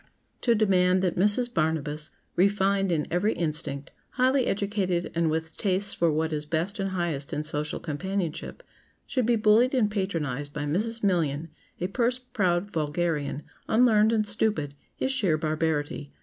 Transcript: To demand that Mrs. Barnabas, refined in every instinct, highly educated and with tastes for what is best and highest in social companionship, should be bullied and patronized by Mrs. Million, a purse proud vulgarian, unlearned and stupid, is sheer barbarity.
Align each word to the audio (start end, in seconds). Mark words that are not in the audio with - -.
To 0.41 0.55
demand 0.55 1.03
that 1.03 1.15
Mrs. 1.15 1.53
Barnabas, 1.53 2.09
refined 2.35 2.91
in 2.91 3.05
every 3.11 3.33
instinct, 3.33 3.91
highly 4.13 4.47
educated 4.47 5.11
and 5.13 5.29
with 5.29 5.55
tastes 5.57 5.93
for 5.93 6.11
what 6.11 6.33
is 6.33 6.43
best 6.47 6.79
and 6.79 6.89
highest 6.89 7.31
in 7.33 7.43
social 7.43 7.79
companionship, 7.79 8.63
should 9.05 9.27
be 9.27 9.35
bullied 9.35 9.75
and 9.75 9.91
patronized 9.91 10.53
by 10.53 10.63
Mrs. 10.65 11.03
Million, 11.03 11.49
a 11.79 11.85
purse 11.85 12.17
proud 12.17 12.71
vulgarian, 12.71 13.43
unlearned 13.67 14.11
and 14.11 14.25
stupid, 14.25 14.73
is 14.99 15.11
sheer 15.11 15.37
barbarity. 15.37 16.11